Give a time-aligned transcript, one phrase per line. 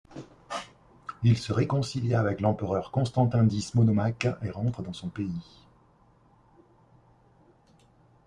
[1.21, 5.67] Il se réconcilia avec l’empereur Constantin X Monomaque et rentre dans son pays.